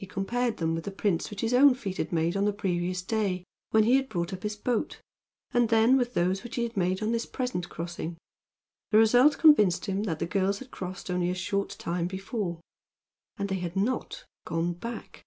[0.00, 3.02] He compared them with the prints which his own feet had made on the previous
[3.02, 5.00] day, when he had brought up his boat,
[5.52, 8.16] and then with those which he had made on this present crossing.
[8.90, 12.58] The result convinced him that the girls had crossed only a short time before.
[13.36, 15.22] And they had not gone back!